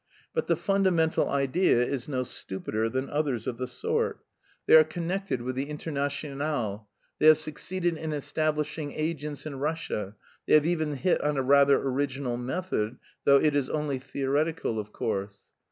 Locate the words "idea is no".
1.29-2.23